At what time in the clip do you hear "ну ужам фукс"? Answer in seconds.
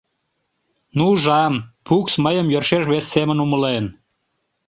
0.95-2.13